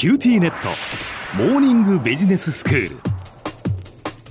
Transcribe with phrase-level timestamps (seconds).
[0.00, 0.70] QTnet。
[1.36, 2.96] モーニングビジネススクール。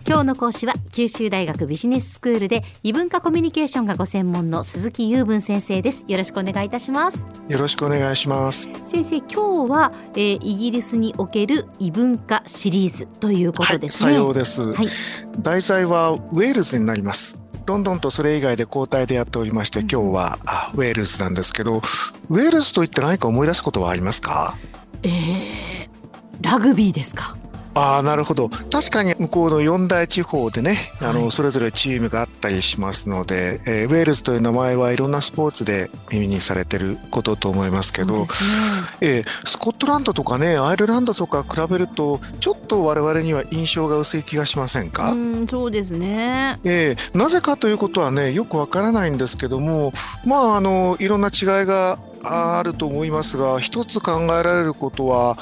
[0.08, 6.06] 今日の講師は九州大学ビジネススクールで異文化コミュニケーションがご専門の鈴木右文先生です。
[6.08, 7.24] よろしくお願いいたします。
[7.48, 8.68] よろしくお願いします。
[8.84, 14.90] 先生今日は、えー、イギリスにおける異文化シリーズということですね、はい、さようです、はい、
[15.38, 17.38] 題材はウェールズになります。
[17.68, 20.40] ロンドンとそれ以外で交代でやっておりまして、今日は
[20.74, 24.58] ウェールズなんですけど、ウェールズといって何か思い出すことはありますか？
[25.04, 25.88] えー、
[26.42, 27.36] ラグビーですか？
[27.76, 28.50] ああなるほど。
[28.50, 38.26] 確かに向こうの四大地方でね、あのそれぞれチームがあったりしますので、えー、ウェールズという名前はいろんなスポーツで耳にされてることと思いますけど、ね。
[39.02, 45.12] えー、スコットランドとかねアイルランドとか比べるとちょっと我々には印象が薄い気がしませんか？
[45.12, 49.94] うんそうですね、えー、なぜかということはねよくわからないんですけども
[50.26, 55.38] まああのいろんな違いがあると思いますが一つ考えられることは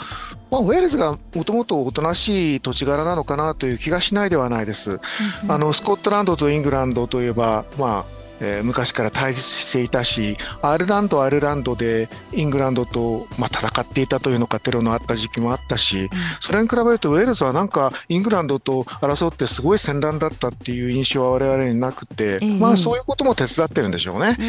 [0.49, 5.01] まあ、ウェールズがもともとおとなしい土地柄なのかなという気がしないではないです。
[5.47, 24.37] あのスコットランドとイングランドといえば、まあえー、昔から対立していたしアイルランドはアイルランドでイングランドと、まあ、戦っていたというのかテロのあった時期もあったし、うん、それに比べるとウェールズはなんかイングランドと争ってすごい戦乱だったっていう印象は我々になくて、うん、まあそういうことも手伝ってるんでしょうね。
[24.39, 24.43] う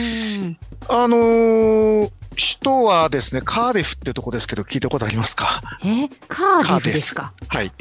[0.44, 5.60] ん、あのー首都はですね、カーディフっていうとこですけど、聞いたことありますか？
[5.82, 6.08] え？
[6.28, 7.32] カーディフですか？
[7.48, 7.72] はい。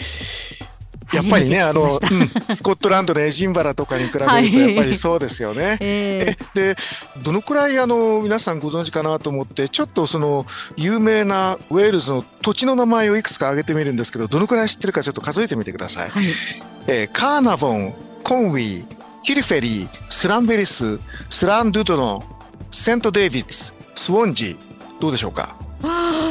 [1.14, 5.66] やっぱりね、あの、うん、スコットランドのエジンバラとかに比べると、やっぱり そうですよね。
[5.66, 6.76] はい、えで、
[7.24, 16.10] どのくらいあの皆さんご存知かなと思って、ちょっとその有名なウェールズの土地の名前をいくつか挙げてみるんですけど、どのくらい知ってるかちょっと数えてみてください。
[16.10, 16.26] はい、
[16.88, 18.86] えー、カーナボン、コンウィー、
[19.24, 22.24] キルフェリー、スランベリス、スランドゥドノ、
[22.72, 24.58] セントデイビッツ、スウォンジ
[25.00, 25.56] どうでしょうか？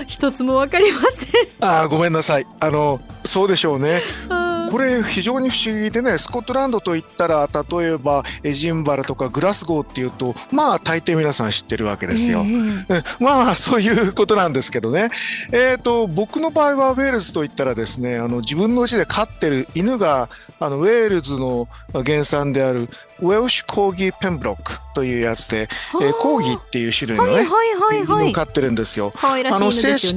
[0.06, 1.30] 一つもわかりません。
[1.60, 2.46] あごめんなさい。
[2.60, 4.02] あのそうでしょうね
[4.70, 12.40] これ非常に不思議でねスコットランドといったら例えばエジンバラとかグラスゴーっていうとまあ大抵皆さん知ってるわけですよ。
[12.40, 15.10] えー、まあそういうことなんですけどね、
[15.52, 22.88] えーと、僕の場合はウェールズといったらですねあの自分の家で飼ってる犬があのウェールズの原産である
[23.20, 25.68] ウェルシュコーギーペンブロックというやつで、
[26.00, 29.12] えー、コーギーっていう種類のね、はいはいはいはい、飼ってるんですよ。
[29.22, 30.16] あの正式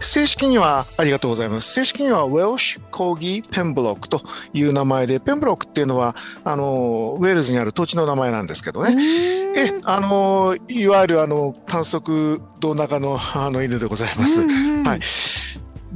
[0.00, 1.72] 正式にはありがとうございます。
[1.72, 4.22] 正式にはウェルシュコーギーペンブロックと
[4.52, 8.96] いう名前で、ペンブロックっていうのはあのウェールズにある土地の名前なんですけどね。
[9.56, 14.40] えあのいわゆるあの短足胴長のあの犬でございます。
[14.42, 15.00] はい。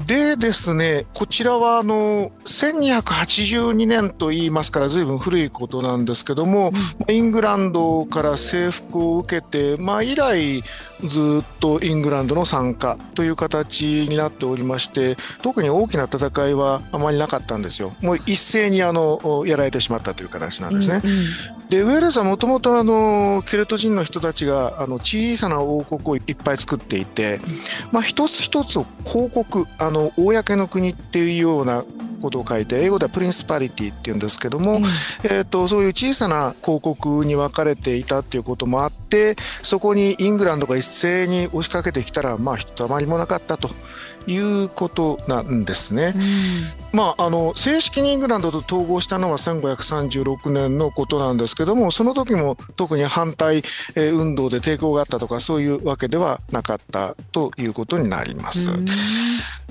[0.06, 6.72] でですね、こちらはあの1282年と言いますから随分古いことなんですけども、
[7.08, 10.62] うん、イングランドから征服を受けて、まあ、以来
[11.04, 17.92] ずっとイングランドの参加という形になっておりまして特に大きな戦いはあまりなかったんですよ。
[18.00, 21.00] もう一斉にあのやられてしまったという形なんですね。
[21.02, 21.26] うんうん、
[21.68, 27.40] でウェールズはもともとあのケルト人の人たちがあの小さな王国をいっぱい作っていて、
[27.92, 31.84] まあ、一つ一つを公国あの公の国っていうような
[32.18, 34.84] ことを書いて英語ではプリンスパリティっていうんですけども、うん、
[35.24, 43.70] えーと、そういう小さな広告に分かれていたっていうこともあってそこにイングランドが一斉に押しかけてきたらまあひとたまりもなかったと
[44.26, 46.12] いうことなんですね。
[46.14, 53.62] うん、まあ、あの正式にイングランドと統合したのは1536年のことなんですけどもその時も特に反対
[53.96, 58.70] 運動で抵抗があったとかそういうわけではなかったということになります。
[58.70, 58.86] うん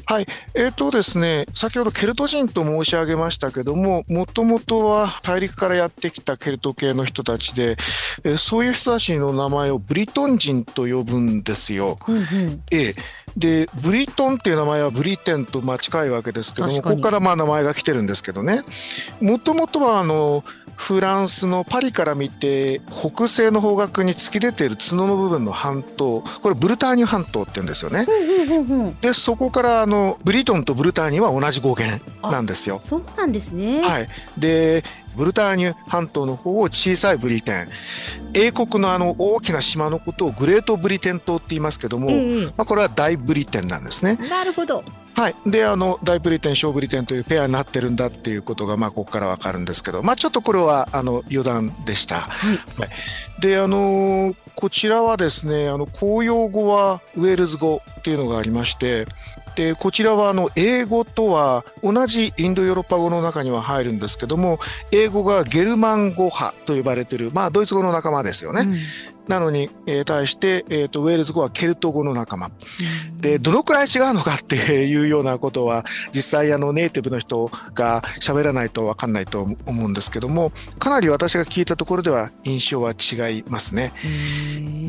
[0.06, 7.72] はい、えーとですね、先ほどケルト人と申し上げましたけども、もともとは大陸からやってきたケルト系の人たちで、
[8.24, 12.00] えー、そういう人たちの名前をブリトン人と呼ぶんですよ。
[12.08, 12.24] うんうん、
[12.72, 12.96] えー
[13.38, 18.64] でブリトンっていう名前はブリテンとまあ近いわけですけどもここからまあ名前が来てるんですけどね。
[19.22, 20.44] もともとはあの
[20.78, 28.06] フランスのパリから見て北西の方角に突き出ている角の部分の半島これブルターニュ半島って言うんですよね。
[29.02, 32.80] でそこからあのブリトンとブルターニュは同じ語源なんですよ。
[32.84, 33.82] そうなんですね。
[33.82, 34.08] はい。
[34.38, 34.84] で
[35.18, 37.68] ブルターニュ半島の方を小さいブリテン
[38.36, 42.12] 英国のあの大きな島のことをグレートブリテン島って言いますけども、
[42.56, 44.16] まあ、これは大ブリテンなんですね。
[44.30, 44.84] なるほど
[45.18, 52.18] はい、であの大ブリテン小ブリテンというペアになってるんだっていうことがまあここから分かるんですけど、まあ、ちょっとこれはあの余談でした。
[52.18, 59.08] はい、はい、であのこちらはですねあの公用語はウェールズ語っていうのがありまして
[59.56, 64.60] でこちらはあの英語とは同じインドヨーロッパ語の中には入るんですけども
[64.92, 68.68] 英語がゲルマン語派と呼ばれてる、まあ、ドイツ語の仲間ですよね。
[69.28, 72.50] うんなのに、えー、対して、えーと、ウェールズ語はケルト語の仲間。
[73.20, 83.92] で、どのくらい違うのかっていうようなことは、実際あのネイティブの人が喋らないとわかんないと思うんですけども、かなり私が聞いたところでは印象は違いますね。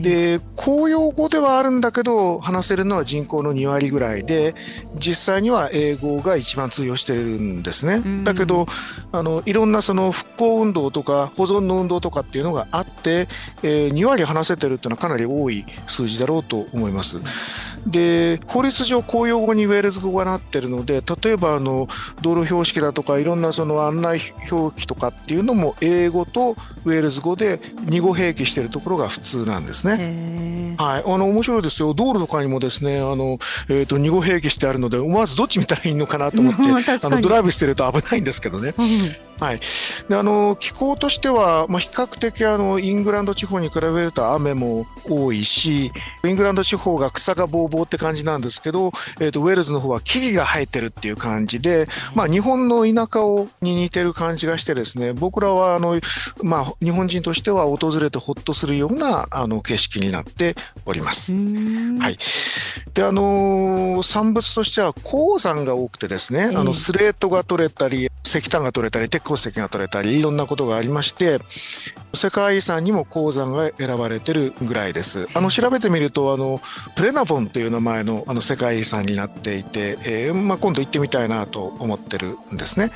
[0.02, 4.54] で、公用語ではあるんだけど、話せるのは人口の2割ぐらいで、
[4.94, 8.24] 実際には英語が一番通用してるんですね。
[8.24, 8.66] だけど、
[9.10, 13.28] あの、いろんなその復興運動とか保存の運動とかっていうのがあって、
[13.62, 17.20] えー、2割話せてるっていうのはかなり多い数字だろうと思います。
[17.86, 21.86] で法律上公用語にウェールズ語がなってるので例えばあの
[22.20, 24.20] 道路標識だとかいろんなその案内
[24.50, 30.76] 表記とかっていうのも英語とウェールズ語で2語併記してるところが普通なんですね。
[30.78, 33.38] はい、あの面白いですよ道路とかにもですねあの、
[33.68, 38.74] えーと、2語併記してあるので思わずどっち見たらいいのかなと思ってあのドライブしてると危ないんですけどね。
[39.40, 39.60] はい、
[40.08, 45.92] であの気候としては、まあ、比較的あのイングランド地方に比べると雨も多いし
[46.24, 56.00] イングランド地方が草がぼうぼうって感じなんですけど、えーと、ウェールズの方は木々が生えてるっていう感じで、まあ、日本の田舎をに似てる感じがしてですね僕らはあの、
[56.42, 61.32] まあ、日本人としては訪れてほっとするようなあの景色になっております。
[61.32, 62.18] はい、
[62.94, 71.38] であの産物としては鉱山が多くてですね、あのスレートが取れたり石炭が取れたり鉄鉱石が取れたりいろんなことがありまして
[72.14, 75.28] 世界遺産にも鉱山が選ばれてるぐらいです。
[75.34, 76.60] あの調べてみるとあの
[76.96, 82.84] プレナボンという名前のあの世界遺産になっていて、えーまあ、今度行ってみたいなと思ってるんですね。
[82.84, 82.90] うん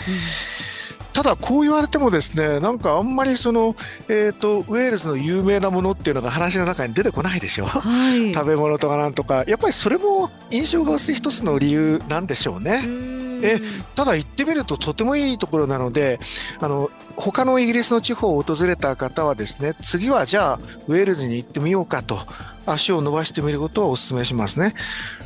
[1.13, 3.77] ただこう言われてもですねなんかあんまりその、
[4.09, 13.12] えーと、ウェールズの有名なものっていうのが話の中に出てこないでしょ、はい、食べ物とかなんとかやっぱりそれも印象が薄い一つの理由なんでしょうね。
[13.43, 13.61] え
[13.94, 16.19] ただ行ってみるととてもいいところなので
[16.61, 22.19] あの他のイギリスの地方を訪れた方はですね次はじゃあウェールズに行ってみようかと
[22.67, 24.75] 足を伸ばしてみることをお勧めしますね。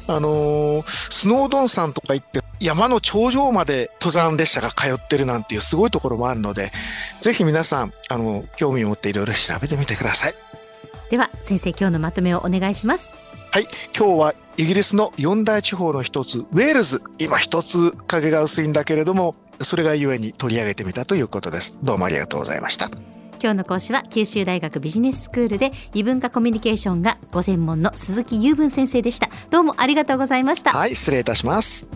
[0.08, 6.72] あのー、スノードン山とか行って山の頂上まで登山列車が通ってるなんていうすごいところもあるので
[7.20, 10.34] ぜひ皆さんあの興味を持っていろいろ調べてみてください。
[11.10, 13.10] では先生今日のまとめをお願いします。
[13.50, 13.66] はい、
[13.96, 17.02] 今日はイギリスの四大地方の一つ、ウェールズ。
[17.18, 21.76] 今一つ影が薄いんだけれども、それがゆえに取り上げてみたということです。
[21.82, 22.88] どうもありがとうございました。
[23.38, 29.28] 今日の講師は九州大学ビジネススクールで異文化コミュニケーションがご専門の鈴木雄文先生でした。
[29.50, 30.72] どうもありがとうございました。
[30.72, 31.86] はい、失礼いたします。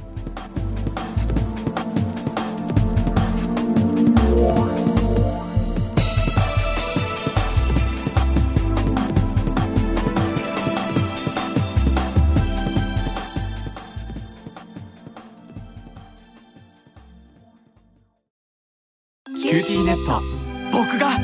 [19.50, 20.22] QTnet。
[20.70, 21.18] 僕が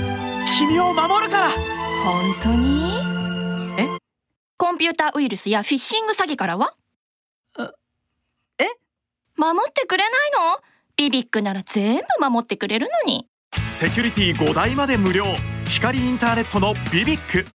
[0.58, 1.50] 君を守るから。
[2.04, 2.90] 本当に？
[3.78, 3.86] え？
[4.56, 6.74] コンピューターウイルスやフィッシング詐欺からは？
[8.58, 8.64] え？
[9.36, 10.60] 守ってくれないの？
[10.96, 13.28] BBIQ なら全部守ってくれるのに。
[13.70, 15.24] セキュリティ5台まで無料。
[15.68, 17.46] 光インターネットの BBIQ